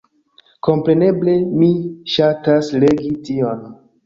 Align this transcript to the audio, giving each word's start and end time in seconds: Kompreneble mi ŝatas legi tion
Kompreneble 0.67 1.35
mi 1.59 1.69
ŝatas 2.15 2.73
legi 2.81 3.15
tion 3.31 3.63